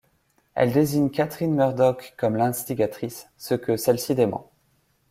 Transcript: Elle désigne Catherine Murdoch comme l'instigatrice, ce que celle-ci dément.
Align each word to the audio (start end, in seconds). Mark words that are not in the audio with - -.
Elle 0.55 0.71
désigne 0.71 1.11
Catherine 1.11 1.53
Murdoch 1.53 2.15
comme 2.17 2.35
l'instigatrice, 2.35 3.29
ce 3.37 3.53
que 3.53 3.77
celle-ci 3.77 4.15
dément. 4.15 4.49